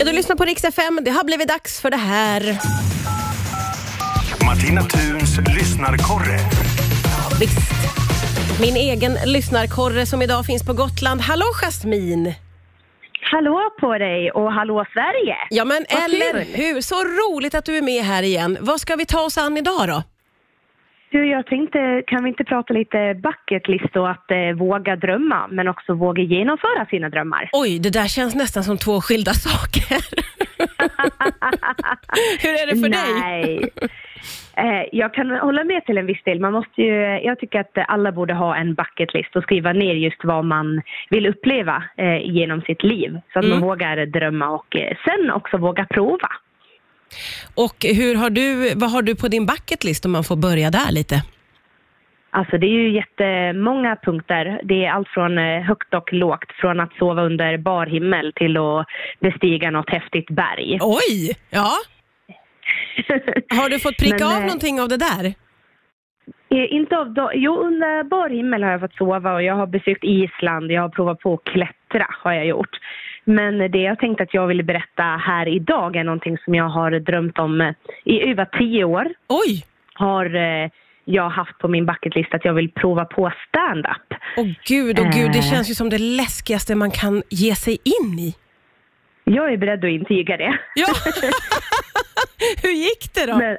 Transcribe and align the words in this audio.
Ja, 0.00 0.04
Du 0.04 0.12
lyssnar 0.12 0.36
på 0.36 0.44
Rix 0.44 0.64
FM. 0.64 0.98
Det 1.02 1.10
har 1.10 1.24
blivit 1.24 1.48
dags 1.48 1.80
för 1.80 1.90
det 1.90 1.96
här. 1.96 2.58
Martina 4.46 4.82
Thuns 4.82 5.38
lyssnarkorre. 5.56 6.38
Visst. 7.40 7.58
Min 8.60 8.76
egen 8.76 9.12
lyssnarkorre 9.24 10.06
som 10.06 10.22
idag 10.22 10.46
finns 10.46 10.62
på 10.66 10.72
Gotland. 10.72 11.20
Hallå 11.20 11.44
Jasmin! 11.62 12.34
Hallå 13.32 13.70
på 13.80 13.98
dig 13.98 14.30
och 14.30 14.52
hallå 14.52 14.84
Sverige! 14.92 15.36
Ja 15.50 15.64
men 15.64 15.86
Vad 15.90 16.02
eller 16.04 16.44
kul. 16.44 16.54
hur! 16.54 16.80
Så 16.80 16.94
roligt 17.04 17.54
att 17.54 17.64
du 17.64 17.76
är 17.78 17.82
med 17.82 18.04
här 18.04 18.22
igen. 18.22 18.58
Vad 18.60 18.80
ska 18.80 18.96
vi 18.96 19.06
ta 19.06 19.20
oss 19.20 19.38
an 19.38 19.56
idag 19.56 19.88
då? 19.88 20.02
Du, 21.10 21.26
jag 21.30 21.46
tänkte, 21.46 22.02
kan 22.06 22.24
vi 22.24 22.28
inte 22.30 22.44
prata 22.44 22.74
lite 22.74 23.14
bucket 23.22 23.68
list 23.68 23.96
och 23.96 24.10
att 24.10 24.30
eh, 24.30 24.52
våga 24.56 24.96
drömma, 24.96 25.46
men 25.50 25.68
också 25.68 25.94
våga 25.94 26.22
genomföra 26.22 26.86
sina 26.90 27.08
drömmar? 27.08 27.50
Oj, 27.52 27.78
det 27.78 27.90
där 27.92 28.08
känns 28.08 28.34
nästan 28.34 28.64
som 28.64 28.78
två 28.78 29.00
skilda 29.00 29.32
saker. 29.32 29.98
hur 32.42 32.50
är 32.50 32.66
det 32.66 32.80
för 32.82 32.88
dig? 32.88 33.20
Nej. 33.20 33.70
Eh, 34.56 34.82
jag 34.92 35.14
kan 35.14 35.30
hålla 35.30 35.64
med 35.64 35.84
till 35.86 35.98
en 35.98 36.06
viss 36.06 36.22
del. 36.24 36.40
Man 36.40 36.52
måste 36.52 36.82
ju, 36.82 36.94
jag 37.24 37.38
tycker 37.38 37.60
att 37.60 37.78
alla 37.88 38.12
borde 38.12 38.34
ha 38.34 38.56
en 38.56 38.74
bucket 38.74 39.14
list 39.14 39.36
och 39.36 39.42
skriva 39.42 39.72
ner 39.72 39.94
just 39.94 40.24
vad 40.24 40.44
man 40.44 40.82
vill 41.10 41.26
uppleva 41.26 41.82
eh, 41.96 42.18
genom 42.30 42.60
sitt 42.60 42.82
liv. 42.82 43.18
Så 43.32 43.38
att 43.38 43.44
Mm. 43.44 43.60
man 43.60 43.68
vågar 43.68 44.06
drömma 44.06 44.48
och 44.48 44.76
eh, 44.76 44.96
sen 45.04 45.30
också 45.30 45.56
våga 45.56 45.86
prova. 45.90 46.28
Och 47.54 47.76
hur 47.82 48.14
har 48.14 48.30
du, 48.30 48.74
vad 48.74 48.90
har 48.90 49.02
du 49.02 49.16
på 49.16 49.28
din 49.28 49.46
bucket 49.46 49.84
list 49.84 50.04
om 50.06 50.12
man 50.12 50.24
får 50.24 50.36
börja 50.36 50.70
där 50.70 50.92
lite? 50.92 51.22
Alltså 52.30 52.58
det 52.58 52.66
är 52.66 52.78
ju 52.82 52.94
jättemånga 52.94 53.96
punkter. 53.96 54.60
Det 54.64 54.84
är 54.84 54.90
allt 54.90 55.08
från 55.08 55.38
eh, 55.38 55.62
högt 55.62 55.94
och 55.94 56.12
lågt, 56.12 56.52
från 56.60 56.80
att 56.80 56.92
sova 56.98 57.22
under 57.22 57.58
bar 57.58 57.86
himmel 57.86 58.32
till 58.36 58.56
att 58.56 58.86
bestiga 59.20 59.70
något 59.70 59.90
häftigt 59.90 60.30
berg. 60.30 60.78
Oj! 60.80 61.36
Ja. 61.50 61.70
Har 63.48 63.68
du 63.70 63.78
fått 63.78 63.96
pricka 63.96 64.24
Men, 64.24 64.26
av 64.26 64.40
eh, 64.40 64.46
någonting 64.46 64.80
av 64.80 64.88
det 64.88 64.96
där? 64.96 65.34
Eh, 66.50 66.72
Inte 66.72 66.96
av 66.98 67.30
jo, 67.34 67.56
under 67.56 68.04
bar 68.04 68.28
himmel 68.28 68.62
har 68.62 68.70
jag 68.70 68.80
fått 68.80 68.96
sova 68.96 69.34
och 69.34 69.42
jag 69.42 69.54
har 69.54 69.66
besökt 69.66 70.04
Island, 70.04 70.70
jag 70.70 70.82
har 70.82 70.88
provat 70.88 71.18
på 71.18 71.34
att 71.34 71.44
klättra 71.44 72.06
har 72.08 72.32
jag 72.32 72.46
gjort. 72.46 72.76
Men 73.24 73.58
det 73.70 73.78
jag 73.78 73.98
tänkte 73.98 74.22
att 74.22 74.34
jag 74.34 74.46
ville 74.46 74.62
berätta 74.62 75.02
här 75.02 75.48
idag 75.48 75.96
är 75.96 76.04
någonting 76.04 76.38
som 76.44 76.54
jag 76.54 76.68
har 76.68 76.90
drömt 76.90 77.38
om 77.38 77.60
eh, 77.60 77.72
i 78.04 78.30
över 78.30 78.44
tio 78.44 78.84
år. 78.84 79.06
Oj! 79.28 79.64
Har 79.94 80.34
eh, 80.36 80.70
jag 81.04 81.30
haft 81.30 81.58
på 81.58 81.68
min 81.68 81.86
bucketlist 81.86 82.34
att 82.34 82.44
jag 82.44 82.54
vill 82.54 82.72
prova 82.72 83.04
på 83.04 83.32
stand-up. 83.48 84.14
Åh 84.36 84.46
gud, 84.66 84.98
åh 85.00 85.10
gud, 85.10 85.32
det 85.32 85.38
Eh. 85.38 85.50
känns 85.50 85.70
ju 85.70 85.74
som 85.74 85.90
det 85.90 85.98
läskigaste 85.98 86.74
man 86.74 86.90
kan 86.90 87.22
ge 87.30 87.54
sig 87.54 87.78
in 87.84 88.18
i. 88.18 88.34
Jag 89.24 89.52
är 89.52 89.56
beredd 89.56 89.84
att 89.84 89.90
intyga 89.90 90.36
det. 90.36 90.58
Ja. 90.74 90.86
Hur 92.62 92.70
gick 92.70 93.14
det 93.14 93.26
då? 93.26 93.36
Men, 93.38 93.56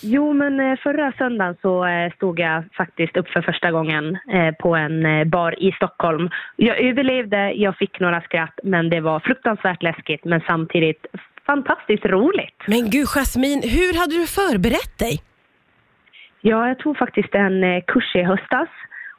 jo, 0.00 0.32
men 0.32 0.60
eh, 0.60 0.78
förra 0.78 1.12
söndagen 1.18 1.56
så 1.62 1.86
eh, 1.86 2.12
stod 2.12 2.40
jag 2.40 2.64
faktiskt 2.76 3.16
upp 3.16 3.28
för 3.28 3.42
första 3.42 3.70
gången 3.70 4.18
eh, 4.32 4.54
på 4.54 4.76
en 4.76 5.30
bar 5.30 5.62
i 5.62 5.72
Stockholm. 5.72 6.30
Jag 6.56 6.78
överlevde, 6.80 7.52
jag 7.52 7.76
fick 7.76 8.00
några 8.00 8.20
skratt, 8.20 8.60
men 8.62 8.90
det 8.90 9.00
var 9.00 9.20
fruktansvärt 9.20 9.82
läskigt, 9.82 10.24
men 10.24 10.40
samtidigt 10.46 11.06
fantastiskt 11.46 12.04
roligt. 12.04 12.62
Men 12.66 12.90
gud 12.90 13.06
Jasmin, 13.06 13.62
hur 13.62 13.98
hade 14.00 14.14
du 14.14 14.26
förberett 14.26 14.98
dig? 14.98 15.20
Ja, 16.40 16.68
jag 16.68 16.78
tog 16.78 16.96
faktiskt 16.96 17.34
en 17.34 17.82
kurs 17.86 18.14
i 18.14 18.22
höstas. 18.22 18.68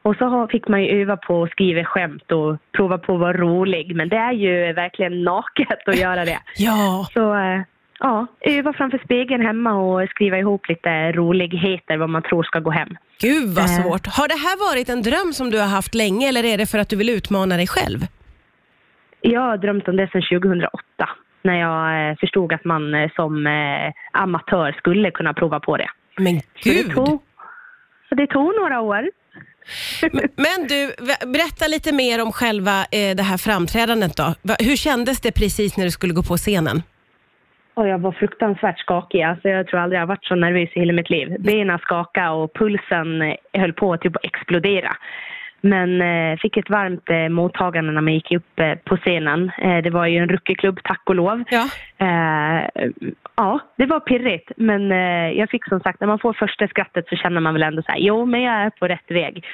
Och 0.03 0.15
så 0.15 0.47
fick 0.51 0.67
man 0.67 0.83
ju 0.83 1.01
öva 1.01 1.17
på 1.17 1.43
att 1.43 1.51
skriva 1.51 1.83
skämt 1.83 2.31
och 2.31 2.57
prova 2.71 2.97
på 2.97 3.13
att 3.13 3.19
vara 3.19 3.33
rolig. 3.33 3.95
Men 3.95 4.09
det 4.09 4.15
är 4.15 4.31
ju 4.31 4.73
verkligen 4.73 5.23
naket 5.23 5.87
att 5.87 5.97
göra 5.97 6.25
det. 6.25 6.39
Ja, 6.57 7.07
Så 7.13 7.35
ja, 8.01 8.27
öva 8.41 8.73
framför 8.73 8.97
spegeln 9.05 9.41
hemma 9.45 9.73
och 9.73 10.09
skriva 10.09 10.37
ihop 10.37 10.69
lite 10.69 11.11
roligheter 11.11 11.97
vad 11.97 12.09
man 12.09 12.21
tror 12.23 12.43
ska 12.43 12.59
gå 12.59 12.71
hem. 12.71 12.89
gud 13.21 13.49
vad 13.49 13.65
Eh. 13.65 13.83
svårt. 13.83 14.07
Har 14.07 14.27
det 14.27 14.35
här 14.47 14.69
varit 14.69 14.89
en 14.89 15.01
dröm 15.01 15.33
som 15.33 15.49
du 15.49 15.59
har 15.59 15.67
haft 15.67 15.95
länge 15.95 16.27
eller 16.29 16.43
är 16.43 16.57
det 16.57 16.65
för 16.65 16.79
att 16.79 16.89
du 16.89 16.95
vill 16.95 17.09
utmana 17.09 17.57
dig 17.57 17.67
själv? 17.67 17.99
Jag 19.21 19.41
har 19.41 19.57
drömt 19.57 19.87
om 19.87 19.95
det 19.97 20.07
sedan 20.11 20.21
2008 20.21 20.73
när 21.43 21.59
jag 21.59 22.09
eh, 22.09 22.15
förstod 22.17 22.53
att 22.53 22.65
man 22.65 22.93
eh, 22.93 23.09
som 23.15 23.47
amatör 24.13 24.71
skulle 24.77 25.11
kunna 25.11 25.33
prova 25.33 25.59
på 25.59 25.77
det. 25.77 25.89
Men 26.17 26.39
Så 26.39 26.45
det 26.63 26.73
gud! 26.83 26.93
tog, 26.95 27.21
så 28.09 28.15
det 28.15 28.27
tog 28.27 28.55
några 28.61 28.79
år. 28.81 29.09
Men 30.35 30.67
du, 30.67 30.91
berätta 31.27 31.67
lite 31.67 31.91
mer 31.93 32.21
om 32.21 32.31
själva 32.31 32.85
det 32.91 33.21
här 33.23 33.37
framträdandet 33.37 34.17
då. 34.17 34.35
Hur 34.59 34.75
kändes 34.75 35.21
det 35.21 35.31
precis 35.31 35.77
när 35.77 35.85
du 35.85 35.91
skulle 35.91 36.13
gå 36.13 36.23
på 36.23 36.37
scenen? 36.37 36.83
Och 37.73 37.87
jag 37.87 37.99
var 37.99 38.11
fruktansvärt 38.11 38.79
skakig. 38.79 39.21
Alltså 39.21 39.49
jag 39.49 39.67
tror 39.67 39.79
aldrig 39.79 40.01
jag 40.01 40.07
varit 40.07 40.25
så 40.25 40.35
nervös 40.35 40.69
i 40.73 40.79
hela 40.79 40.93
mitt 40.93 41.09
liv. 41.09 41.35
Benen 41.39 41.79
skakade 41.79 42.29
och 42.29 42.53
pulsen 42.53 43.21
eh, 43.21 43.35
höll 43.53 43.73
på 43.73 43.93
att 43.93 44.01
typ 44.01 44.15
explodera. 44.23 44.95
Men 45.61 46.01
eh, 46.01 46.37
fick 46.37 46.57
ett 46.57 46.69
varmt 46.69 47.09
eh, 47.09 47.29
mottagande 47.29 47.91
när 47.91 48.01
man 48.01 48.13
gick 48.13 48.31
upp 48.31 48.59
eh, 48.59 48.75
på 48.75 48.97
scenen. 48.97 49.51
Eh, 49.57 49.77
det 49.77 49.89
var 49.89 50.05
ju 50.05 50.17
en 50.17 50.29
rookieklubb, 50.29 50.79
tack 50.83 51.01
och 51.05 51.15
lov. 51.15 51.43
Ja. 51.49 51.67
Eh, 51.97 52.69
ja, 53.35 53.59
det 53.75 53.85
var 53.85 53.99
pirrigt. 53.99 54.51
Men 54.57 54.89
jag 55.35 55.49
fick 55.49 55.65
som 55.65 55.79
sagt, 55.79 55.99
när 55.99 56.07
man 56.07 56.19
får 56.19 56.33
första 56.33 56.67
skrattet 56.67 57.07
så 57.07 57.15
känner 57.15 57.41
man 57.41 57.53
väl 57.53 57.63
ändå 57.63 57.81
så 57.81 57.91
här, 57.91 57.99
jo 57.99 58.25
men 58.25 58.41
jag 58.41 58.53
är 58.53 58.69
på 58.69 58.87
rätt 58.87 59.11
väg. 59.11 59.45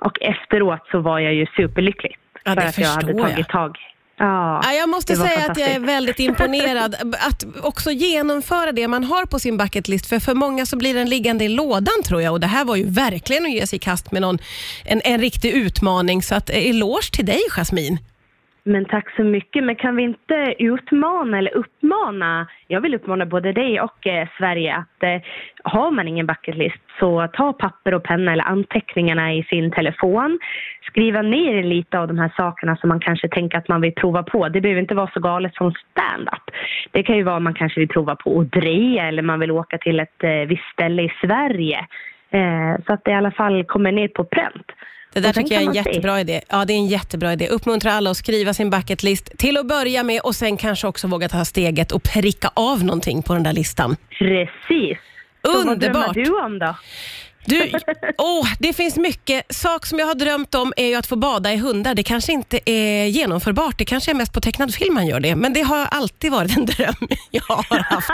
Och 0.00 0.22
efteråt 0.22 0.88
så 0.90 1.00
var 1.00 1.18
jag 1.18 1.34
ju 1.34 1.46
superlycklig. 1.46 2.16
Ja, 2.44 2.52
för 2.52 2.60
att 2.60 2.78
jag 2.78 2.88
hade 2.88 3.12
jag. 3.12 3.30
tagit 3.30 3.48
tag. 3.48 3.78
Ja, 4.16 4.60
Ja, 4.64 4.72
jag 4.72 4.88
måste 4.88 5.16
säga 5.16 5.50
att 5.50 5.58
jag 5.58 5.68
är 5.68 5.80
väldigt 5.80 6.18
imponerad. 6.18 6.94
Att 7.20 7.44
också 7.62 7.90
genomföra 7.90 8.72
det 8.72 8.88
man 8.88 9.04
har 9.04 9.26
på 9.26 9.38
sin 9.38 9.56
bucket 9.56 9.88
list. 9.88 10.06
För 10.06 10.18
för 10.18 10.34
många 10.34 10.66
så 10.66 10.76
blir 10.76 10.94
den 10.94 11.08
liggande 11.08 11.44
i 11.44 11.48
lådan 11.48 12.02
tror 12.04 12.22
jag. 12.22 12.32
Och 12.32 12.40
det 12.40 12.46
här 12.46 12.64
var 12.64 12.76
ju 12.76 12.84
verkligen 12.90 13.44
att 13.44 13.52
ge 13.52 13.66
sig 13.66 13.76
i 13.76 13.80
kast 13.80 14.12
med 14.12 14.22
någon, 14.22 14.38
en, 14.84 15.00
en 15.04 15.20
riktig 15.20 15.50
utmaning. 15.50 16.22
Så 16.22 16.34
att 16.34 16.50
eh, 16.50 16.66
eloge 16.70 17.10
till 17.12 17.26
dig 17.26 17.40
Jasmin. 17.50 17.98
Men 18.66 18.84
tack 18.84 19.16
så 19.16 19.24
mycket. 19.24 19.64
Men 19.64 19.76
kan 19.76 19.96
vi 19.96 20.02
inte 20.02 20.54
utmana 20.58 21.38
eller 21.38 21.56
uppmana, 21.56 22.46
jag 22.68 22.80
vill 22.80 22.94
uppmana 22.94 23.26
både 23.26 23.52
dig 23.52 23.80
och 23.80 24.06
eh, 24.06 24.28
Sverige 24.38 24.76
att 24.76 25.02
eh, 25.02 25.20
har 25.64 25.90
man 25.90 26.08
ingen 26.08 26.26
bucketlist 26.26 26.80
så 26.98 27.28
ta 27.32 27.52
papper 27.52 27.94
och 27.94 28.02
penna 28.02 28.32
eller 28.32 28.44
anteckningarna 28.44 29.34
i 29.34 29.42
sin 29.42 29.70
telefon. 29.70 30.38
Skriva 30.82 31.22
ner 31.22 31.62
lite 31.62 31.98
av 31.98 32.08
de 32.08 32.18
här 32.18 32.32
sakerna 32.36 32.76
som 32.76 32.88
man 32.88 33.00
kanske 33.00 33.28
tänker 33.28 33.58
att 33.58 33.68
man 33.68 33.80
vill 33.80 33.94
prova 33.94 34.22
på. 34.22 34.48
Det 34.48 34.60
behöver 34.60 34.80
inte 34.80 34.94
vara 34.94 35.10
så 35.14 35.20
galet 35.20 35.54
som 35.54 35.72
stand-up. 35.72 36.50
Det 36.90 37.02
kan 37.02 37.16
ju 37.16 37.22
vara 37.22 37.40
man 37.40 37.54
kanske 37.54 37.80
vill 37.80 37.88
prova 37.88 38.16
på 38.16 38.40
att 38.40 38.52
dreja 38.52 39.08
eller 39.08 39.22
man 39.22 39.40
vill 39.40 39.50
åka 39.50 39.78
till 39.78 40.00
ett 40.00 40.24
eh, 40.24 40.30
visst 40.30 40.72
ställe 40.72 41.02
i 41.02 41.12
Sverige. 41.20 41.86
Eh, 42.30 42.84
så 42.86 42.92
att 42.92 43.04
det 43.04 43.10
i 43.10 43.14
alla 43.14 43.30
fall 43.30 43.64
kommer 43.64 43.92
ner 43.92 44.08
på 44.08 44.24
pränt. 44.24 44.72
Det 45.14 45.20
där 45.20 45.32
tycker 45.32 45.54
jag 45.54 45.62
är 45.62 45.66
en 45.68 45.74
man 45.74 45.84
se. 45.84 45.90
jättebra 45.90 46.20
idé. 46.20 46.40
Ja, 46.48 46.64
det 46.64 46.72
är 46.72 46.76
en 46.76 46.86
jättebra 46.86 47.32
idé. 47.32 47.48
Uppmuntra 47.48 47.92
alla 47.92 48.10
att 48.10 48.16
skriva 48.16 48.54
sin 48.54 48.70
bucket 48.70 49.02
list 49.02 49.38
till 49.38 49.56
att 49.56 49.66
börja 49.66 50.02
med 50.02 50.20
och 50.20 50.34
sen 50.34 50.56
kanske 50.56 50.86
också 50.86 51.06
våga 51.06 51.28
ta 51.28 51.44
steget 51.44 51.92
och 51.92 52.02
pricka 52.02 52.50
av 52.54 52.84
någonting 52.84 53.22
på 53.22 53.34
den 53.34 53.42
där 53.42 53.52
listan. 53.52 53.96
Precis. 54.18 54.98
Så 55.46 55.52
vad 55.52 55.64
drömmer 55.64 55.72
Underbart. 55.72 56.14
du 56.14 56.40
om 56.40 56.58
då? 56.58 56.76
Du, 57.46 57.72
åh, 58.18 58.46
det 58.58 58.72
finns 58.72 58.96
mycket. 58.96 59.54
Sak 59.54 59.86
som 59.86 59.98
jag 59.98 60.06
har 60.06 60.14
drömt 60.14 60.54
om 60.54 60.72
är 60.76 60.86
ju 60.86 60.94
att 60.94 61.06
få 61.06 61.16
bada 61.16 61.52
i 61.52 61.56
hundar. 61.56 61.94
Det 61.94 62.02
kanske 62.02 62.32
inte 62.32 62.70
är 62.70 63.06
genomförbart. 63.06 63.78
Det 63.78 63.84
kanske 63.84 64.10
är 64.10 64.14
mest 64.14 64.32
på 64.32 64.40
tecknad 64.40 64.74
film 64.74 64.94
man 64.94 65.06
gör 65.06 65.20
det. 65.20 65.36
Men 65.36 65.52
det 65.52 65.60
har 65.60 65.86
alltid 65.90 66.32
varit 66.32 66.56
en 66.56 66.66
dröm 66.76 67.08
jag 67.30 67.42
har 67.42 67.78
haft. 67.78 68.10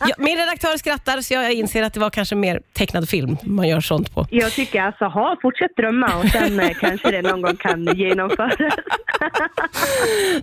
Jag, 0.00 0.12
min 0.18 0.36
redaktör 0.36 0.76
skrattar 0.76 1.20
så 1.20 1.34
jag 1.34 1.52
inser 1.52 1.82
att 1.82 1.94
det 1.94 2.00
var 2.00 2.10
kanske 2.10 2.34
mer 2.34 2.60
tecknad 2.72 3.08
film 3.08 3.36
man 3.42 3.68
gör 3.68 3.80
sånt 3.80 4.14
på. 4.14 4.26
Jag 4.30 4.52
tycker 4.52 4.82
alltså, 4.82 5.04
ha, 5.04 5.36
fortsätt 5.42 5.76
drömma 5.76 6.16
och 6.16 6.28
sen 6.28 6.60
eh, 6.60 6.70
kanske 6.80 7.10
det 7.10 7.22
någon 7.22 7.42
gång 7.42 7.56
kan 7.56 7.96
genomföras. 7.96 8.56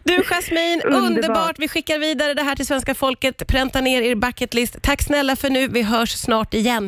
Du 0.04 0.24
Jasmin, 0.24 0.82
underbart. 0.86 1.10
Underbart. 1.10 1.56
Vi 1.60 1.68
skickar 1.68 2.00
vidare 2.00 2.34
det 2.34 2.42
här 2.44 2.56
till 2.56 2.66
svenska 2.66 2.96
folket. 2.96 3.48
Pränta 3.48 3.82
ner 3.82 4.02
er 4.02 4.16
bucket 4.16 4.54
list. 4.54 4.78
Tack 4.82 5.02
snälla 5.02 5.36
för 5.36 5.50
nu. 5.50 5.68
Vi 5.68 5.82
hörs 5.82 6.10
snart 6.10 6.54
igen. 6.54 6.82